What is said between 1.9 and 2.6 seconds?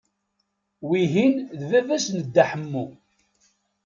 n Dda